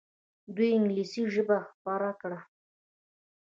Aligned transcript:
دوی 0.55 0.69
انګلیسي 0.77 1.21
ژبه 1.33 1.57
خپره 1.69 2.09
کړه. 2.21 2.39